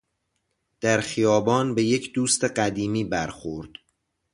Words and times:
در 0.81 1.01
خیابان 1.01 1.75
به 1.75 1.83
یک 1.83 2.13
دوست 2.13 2.43
قدیمی 2.43 3.03
برخورد. 3.03 3.69